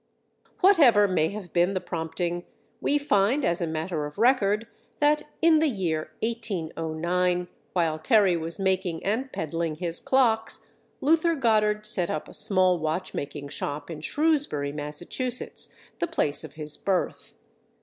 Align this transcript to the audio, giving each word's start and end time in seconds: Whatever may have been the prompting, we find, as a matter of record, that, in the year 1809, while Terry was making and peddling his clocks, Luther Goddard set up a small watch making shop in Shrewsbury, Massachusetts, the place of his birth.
Whatever 0.61 1.07
may 1.07 1.27
have 1.29 1.53
been 1.53 1.75
the 1.75 1.79
prompting, 1.79 2.43
we 2.81 2.97
find, 2.97 3.45
as 3.45 3.61
a 3.61 3.67
matter 3.67 4.07
of 4.07 4.17
record, 4.17 4.65
that, 4.99 5.21
in 5.43 5.59
the 5.59 5.69
year 5.69 6.09
1809, 6.23 7.47
while 7.73 7.99
Terry 7.99 8.35
was 8.35 8.59
making 8.59 9.05
and 9.05 9.31
peddling 9.31 9.75
his 9.75 9.99
clocks, 9.99 10.65
Luther 11.01 11.35
Goddard 11.35 11.85
set 11.85 12.09
up 12.09 12.27
a 12.27 12.33
small 12.33 12.79
watch 12.79 13.13
making 13.13 13.49
shop 13.49 13.91
in 13.91 14.01
Shrewsbury, 14.01 14.71
Massachusetts, 14.71 15.75
the 15.99 16.07
place 16.07 16.43
of 16.43 16.53
his 16.55 16.77
birth. 16.77 17.35